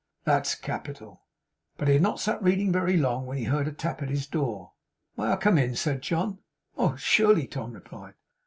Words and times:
That's 0.23 0.55
capital!' 0.55 1.21
But 1.77 1.87
he 1.87 1.93
had 1.93 2.01
not 2.01 2.19
sat 2.19 2.41
reading 2.41 2.71
very 2.71 2.97
long, 2.97 3.27
when 3.27 3.37
he 3.37 3.43
heard 3.43 3.67
a 3.67 3.71
tap 3.71 4.01
at 4.01 4.09
his 4.09 4.25
door. 4.25 4.71
'May 5.15 5.25
I 5.25 5.35
come 5.35 5.59
in?' 5.59 5.75
said 5.75 6.01
John. 6.01 6.39
'Oh, 6.75 6.95
surely!' 6.95 7.45
Tom 7.45 7.73
replied. 7.73 8.15